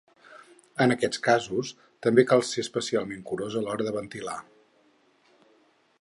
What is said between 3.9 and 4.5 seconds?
de ventilar.